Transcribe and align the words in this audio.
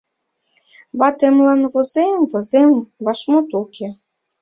Ватемлан 0.99 1.61
возем, 1.73 2.19
возем— 2.31 2.71
вашмут 3.05 3.49
уке. 3.61 3.87